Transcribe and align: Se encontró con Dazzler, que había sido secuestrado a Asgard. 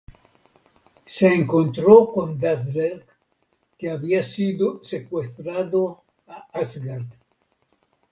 Se 1.05 1.31
encontró 1.31 2.11
con 2.11 2.39
Dazzler, 2.39 3.05
que 3.77 3.91
había 3.91 4.23
sido 4.23 4.83
secuestrado 4.83 6.03
a 6.25 6.47
Asgard. 6.53 7.05